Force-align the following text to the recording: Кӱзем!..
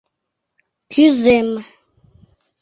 Кӱзем!.. 0.91 1.49